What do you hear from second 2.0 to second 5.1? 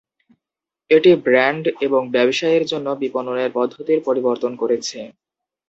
ব্যবসায়ের জন্য বিপণনের পদ্ধতির পরিবর্তন করেছে।